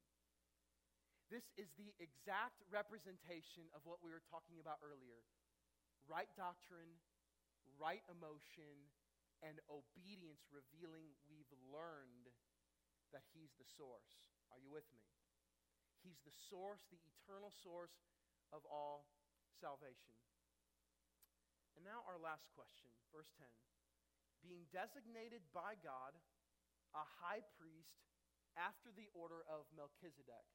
[1.29, 5.21] This is the exact representation of what we were talking about earlier
[6.09, 6.89] right doctrine,
[7.77, 8.89] right emotion,
[9.45, 12.33] and obedience revealing we've learned
[13.13, 14.09] that He's the source.
[14.49, 15.05] Are you with me?
[16.01, 17.93] He's the source, the eternal source
[18.53, 19.09] of all
[19.61, 20.15] salvation.
[21.77, 23.47] And now, our last question, verse 10.
[24.43, 26.15] Being designated by God
[26.95, 28.03] a high priest
[28.59, 30.47] after the order of Melchizedek.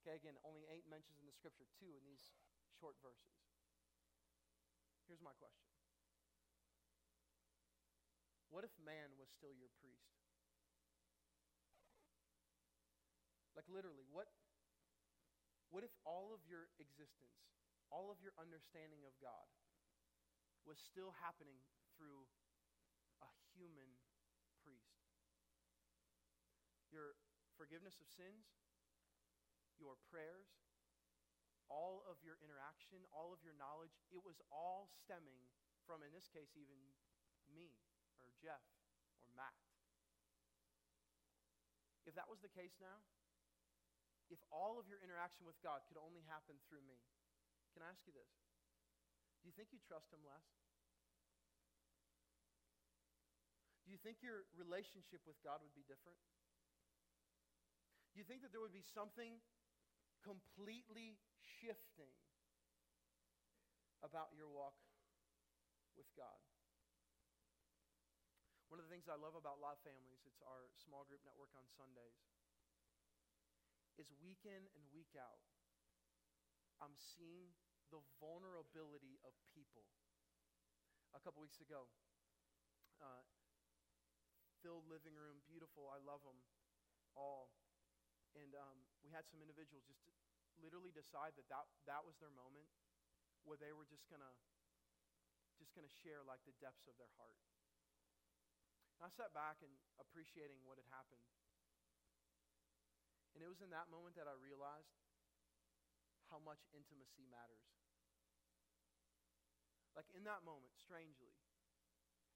[0.00, 2.36] Okay, again, only eight mentions in the scripture, two in these
[2.76, 3.36] short verses.
[5.08, 5.68] Here's my question
[8.48, 10.14] What if man was still your priest?
[13.56, 14.28] Like, literally, what,
[15.74, 17.50] what if all of your existence,
[17.90, 19.50] all of your understanding of God,
[20.62, 21.58] was still happening
[21.98, 22.30] through
[23.18, 23.26] a
[23.58, 23.98] human
[24.62, 25.02] priest?
[26.94, 27.18] Your
[27.58, 28.54] forgiveness of sins,
[29.74, 30.46] your prayers,
[31.66, 35.42] all of your interaction, all of your knowledge, it was all stemming
[35.82, 36.78] from, in this case, even
[37.50, 37.82] me
[38.22, 38.62] or Jeff
[39.18, 39.58] or Matt.
[42.06, 43.02] If that was the case now,
[44.34, 46.98] if all of your interaction with God could only happen through me,
[47.70, 48.34] can I ask you this?
[49.40, 50.42] Do you think you trust Him less?
[53.86, 56.18] Do you think your relationship with God would be different?
[58.10, 59.38] Do you think that there would be something
[60.24, 61.20] completely
[61.60, 62.10] shifting
[64.00, 64.76] about your walk
[65.96, 66.40] with God.
[68.72, 71.68] One of the things I love about Love Families, it's our small group network on
[71.68, 72.16] Sundays,
[73.98, 75.42] is week in and week out,
[76.82, 77.54] I'm seeing
[77.94, 79.86] the vulnerability of people
[81.14, 81.86] a couple weeks ago.
[82.98, 83.22] Uh,
[84.64, 85.92] filled living room, beautiful.
[85.92, 86.40] I love them
[87.14, 87.54] all.
[88.34, 90.02] And um, we had some individuals just
[90.58, 92.66] literally decide that, that that was their moment
[93.46, 94.34] where they were just gonna
[95.60, 97.38] just gonna share like the depths of their heart.
[98.98, 99.70] And I sat back and
[100.02, 101.22] appreciating what had happened.
[103.34, 104.94] And it was in that moment that I realized
[106.30, 107.66] how much intimacy matters.
[109.94, 111.34] Like in that moment, strangely,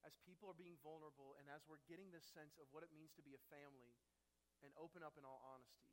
[0.06, 3.10] as people are being vulnerable and as we're getting this sense of what it means
[3.18, 3.98] to be a family
[4.62, 5.90] and open up in all honesty,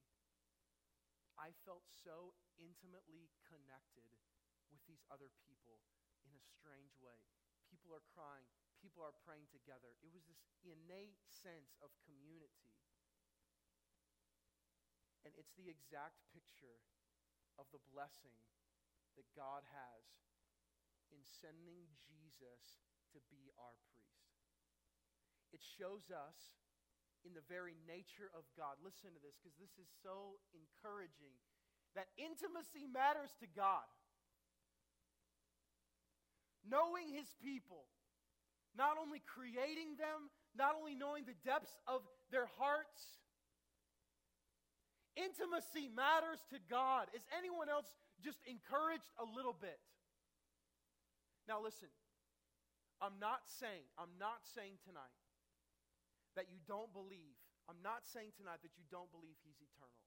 [1.36, 4.14] I felt so intimately connected
[4.70, 5.82] with these other people
[6.24, 7.18] in a strange way.
[7.68, 8.46] People are crying,
[8.80, 9.98] people are praying together.
[10.06, 12.72] It was this innate sense of community.
[15.26, 16.80] And it's the exact picture
[17.58, 18.38] of the blessing
[19.18, 20.06] that God has
[21.10, 24.30] in sending Jesus to be our priest.
[25.50, 26.38] It shows us
[27.26, 28.78] in the very nature of God.
[28.86, 31.34] Listen to this because this is so encouraging
[31.98, 33.88] that intimacy matters to God.
[36.62, 37.90] Knowing His people,
[38.76, 43.25] not only creating them, not only knowing the depths of their hearts.
[45.16, 47.08] Intimacy matters to God.
[47.16, 47.88] Is anyone else
[48.20, 49.80] just encouraged a little bit?
[51.48, 51.88] Now, listen,
[53.00, 55.16] I'm not saying, I'm not saying tonight
[56.36, 57.40] that you don't believe.
[57.72, 60.04] I'm not saying tonight that you don't believe He's eternal.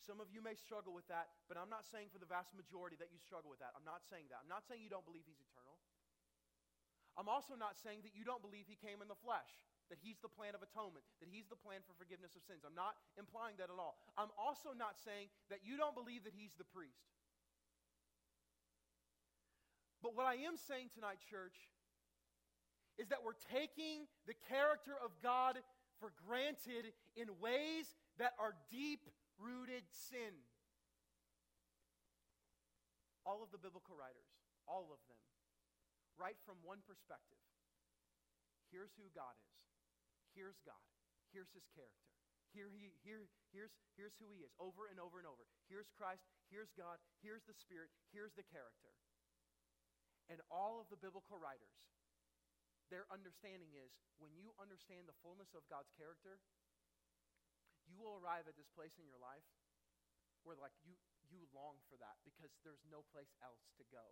[0.00, 2.96] Some of you may struggle with that, but I'm not saying for the vast majority
[3.04, 3.76] that you struggle with that.
[3.76, 4.40] I'm not saying that.
[4.40, 5.76] I'm not saying you don't believe He's eternal.
[7.20, 9.50] I'm also not saying that you don't believe He came in the flesh,
[9.90, 12.62] that He's the plan of atonement, that He's the plan for forgiveness of sins.
[12.62, 13.98] I'm not implying that at all.
[14.14, 17.10] I'm also not saying that you don't believe that He's the priest.
[20.00, 21.68] But what I am saying tonight, church,
[22.96, 25.60] is that we're taking the character of God
[26.00, 29.04] for granted in ways that are deep
[29.36, 30.32] rooted sin.
[33.28, 34.32] All of the biblical writers,
[34.64, 35.20] all of them,
[36.16, 37.40] write from one perspective.
[38.72, 39.69] Here's who God is.
[40.32, 40.84] Here's God.
[41.34, 42.10] Here's his character.
[42.50, 45.46] Here he, here, here's, here's who he is, over and over and over.
[45.70, 46.26] Here's Christ.
[46.50, 46.98] Here's God.
[47.22, 47.94] Here's the Spirit.
[48.10, 48.90] Here's the character.
[50.26, 51.78] And all of the biblical writers
[52.90, 56.42] their understanding is when you understand the fullness of God's character,
[57.86, 59.46] you will arrive at this place in your life
[60.42, 60.98] where like you
[61.30, 64.02] you long for that because there's no place else to go.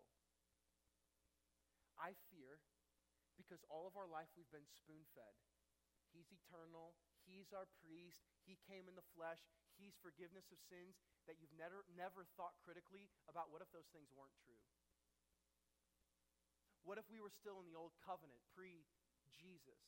[1.99, 2.63] I fear
[3.35, 5.35] because all of our life we've been spoon-fed.
[6.13, 6.97] He's eternal,
[7.29, 9.41] he's our priest, he came in the flesh,
[9.77, 10.97] he's forgiveness of sins
[11.29, 14.61] that you've never never thought critically about what if those things weren't true?
[16.89, 18.89] What if we were still in the old covenant, pre
[19.37, 19.81] Jesus?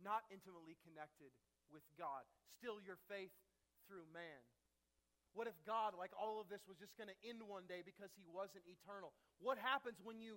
[0.00, 1.30] Not intimately connected
[1.68, 2.24] with God,
[2.56, 3.32] still your faith
[3.84, 4.40] through man.
[5.32, 8.12] What if God, like all of this, was just going to end one day because
[8.12, 9.16] he wasn't eternal?
[9.40, 10.36] What happens when you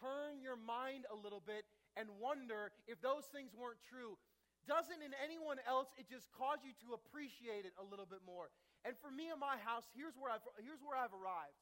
[0.00, 1.64] turn your mind a little bit
[1.96, 4.18] and wonder if those things weren't true?
[4.64, 8.48] Doesn't in anyone else it just cause you to appreciate it a little bit more?
[8.84, 11.60] And for me in my house, here's where I've, here's where I've arrived.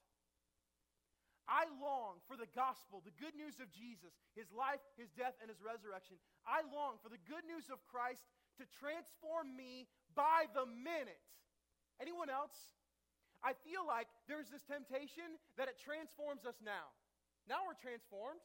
[1.43, 5.51] I long for the gospel, the good news of Jesus, his life, his death, and
[5.51, 6.15] his resurrection.
[6.47, 8.23] I long for the good news of Christ
[8.59, 11.19] to transform me by the minute.
[11.99, 12.55] Anyone else?
[13.43, 16.95] I feel like there's this temptation that it transforms us now.
[17.43, 18.39] Now we're transformed.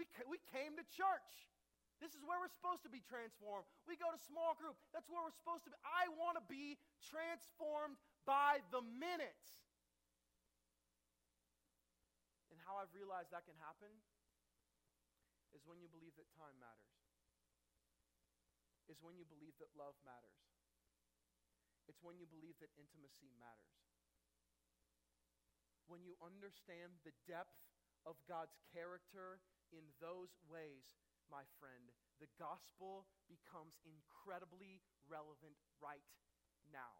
[0.00, 1.28] We, we came to church.
[2.00, 3.68] This is where we're supposed to be transformed.
[3.84, 4.72] We go to small group.
[4.96, 5.76] That's where we're supposed to be.
[5.84, 9.44] I want to be transformed by the minute.
[12.48, 13.92] And how I've realized that can happen
[15.52, 16.96] is when you believe that time matters,
[18.88, 20.40] is when you believe that love matters,
[21.92, 23.76] it's when you believe that intimacy matters.
[25.84, 27.60] When you understand the depth
[28.08, 30.98] of God's character in those ways,
[31.30, 36.04] my friend, the gospel becomes incredibly relevant right
[36.68, 36.98] now.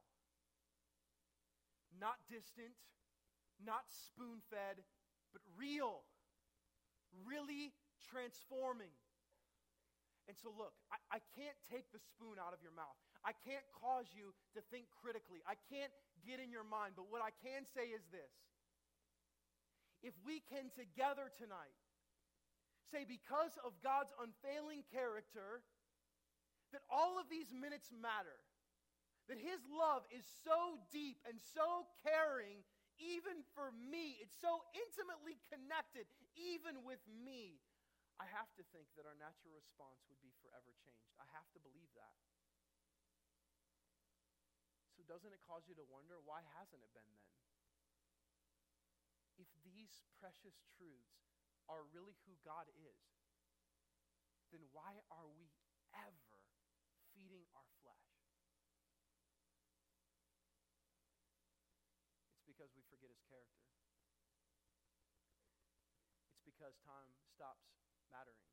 [1.90, 2.78] Not distant,
[3.58, 4.80] not spoon fed,
[5.34, 6.06] but real,
[7.26, 7.74] really
[8.08, 8.94] transforming.
[10.30, 12.94] And so, look, I, I can't take the spoon out of your mouth.
[13.26, 15.42] I can't cause you to think critically.
[15.44, 15.90] I can't
[16.22, 16.94] get in your mind.
[16.94, 18.32] But what I can say is this
[20.00, 21.76] if we can together tonight
[22.90, 25.62] say, because of God's unfailing character,
[26.74, 28.38] that all of these minutes matter,
[29.30, 32.66] that His love is so deep and so caring
[33.00, 34.20] even for me.
[34.20, 36.04] It's so intimately connected,
[36.36, 37.58] even with me.
[38.20, 41.16] I have to think that our natural response would be forever changed.
[41.16, 42.16] I have to believe that.
[44.92, 47.32] So, doesn't it cause you to wonder why hasn't it been then?
[49.40, 51.39] If these precious truths
[51.70, 52.98] are really who God is,
[54.50, 55.46] then why are we
[55.94, 56.34] ever
[57.14, 58.10] feeding our flesh?
[62.34, 63.62] It's because we forget his character.
[66.34, 67.70] It's because time stops
[68.10, 68.50] mattering.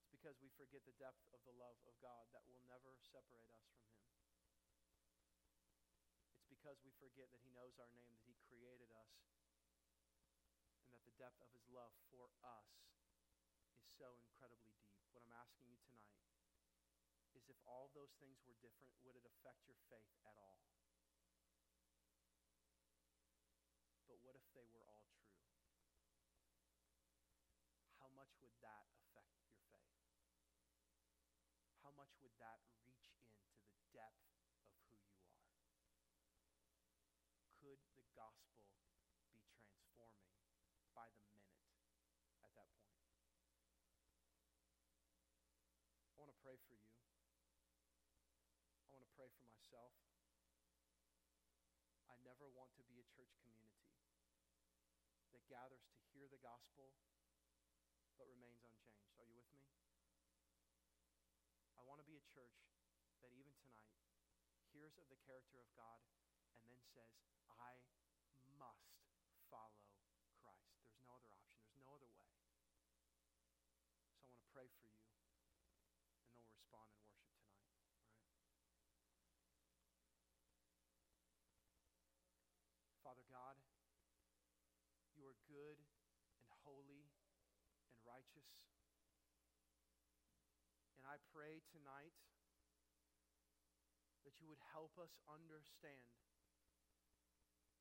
[0.00, 3.52] It's because we forget the depth of the love of God that will never separate
[3.52, 4.00] us from him
[6.40, 9.12] It's because we forget that He knows our name, that He created us,
[11.12, 12.72] the depth of His love for us
[13.76, 14.96] is so incredibly deep.
[15.12, 16.16] What I'm asking you tonight
[17.36, 20.64] is if all those things were different, would it affect your faith at all?
[24.08, 25.36] But what if they were all true?
[28.00, 29.92] How much would that affect your faith?
[31.84, 34.48] How much would that reach into the depth of
[34.88, 35.60] who you are?
[37.60, 40.32] Could the gospel be transforming
[40.92, 41.56] by the minute
[42.44, 43.00] at that point.
[46.20, 46.88] I want to pray for you.
[48.80, 49.92] I want to pray for myself.
[52.08, 53.84] I never want to be a church community
[55.36, 56.96] that gathers to hear the gospel
[58.16, 59.12] but remains unchanged.
[59.20, 59.60] Are you with me?
[61.76, 62.64] I want to be a church
[63.20, 63.92] that even tonight
[64.72, 66.00] hears of the character of God
[66.56, 67.12] and then says,
[67.60, 67.76] I
[68.56, 68.88] must
[69.52, 69.84] follow
[70.40, 70.80] Christ.
[70.80, 72.32] There's no other option, there's no other way.
[74.16, 77.82] So I want to pray for you, and then we'll respond in worship tonight.
[82.32, 82.94] Right?
[83.02, 83.58] Father God,
[85.18, 85.76] you are good
[86.40, 87.12] and holy
[87.84, 88.48] and righteous.
[90.96, 92.16] And I pray tonight
[94.24, 96.08] that you would help us understand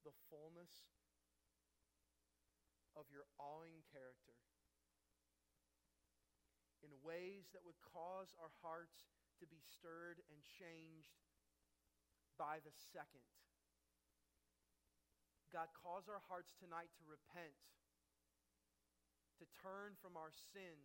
[0.04, 0.92] the fullness
[3.00, 4.36] of your awing character
[6.84, 9.08] in ways that would cause our hearts
[9.40, 11.16] to be stirred and changed
[12.36, 13.24] by the second.
[15.52, 17.52] God, cause our hearts tonight to repent,
[19.40, 20.80] to turn from our sin,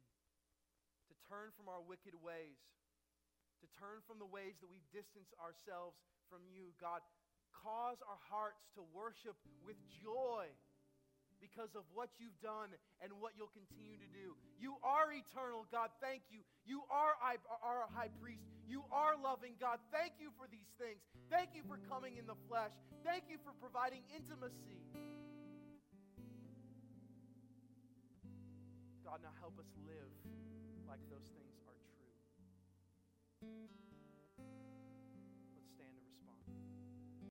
[1.07, 2.59] to turn from our wicked ways,
[3.63, 5.95] to turn from the ways that we distance ourselves
[6.27, 6.75] from you.
[6.83, 7.01] God,
[7.55, 10.51] cause our hearts to worship with joy
[11.39, 12.73] because of what you've done
[13.05, 14.35] and what you'll continue to do.
[14.57, 15.93] You are eternal, God.
[16.01, 16.41] Thank you.
[16.65, 18.56] You are our high priest.
[18.69, 19.79] You are loving God.
[19.95, 20.99] Thank you for these things.
[21.31, 22.75] Thank you for coming in the flesh.
[23.05, 24.83] Thank you for providing intimacy.
[29.07, 30.11] God, now help us live
[30.89, 33.86] like those things are true.